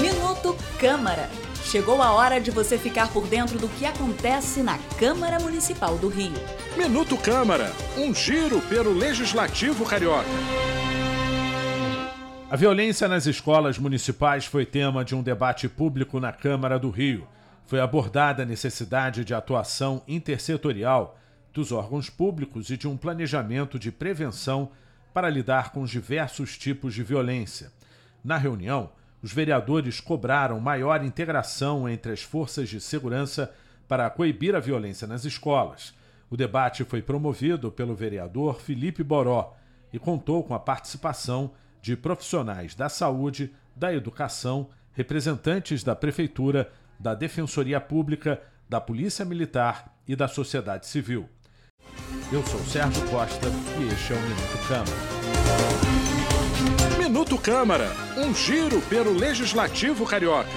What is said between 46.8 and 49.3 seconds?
da Defensoria Pública, da Polícia